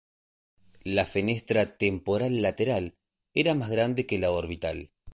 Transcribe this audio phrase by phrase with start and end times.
[0.83, 2.95] La fenestra temporal lateral
[3.35, 4.89] era más grande que la orbital.